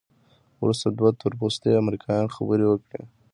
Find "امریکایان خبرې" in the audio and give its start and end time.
1.81-2.65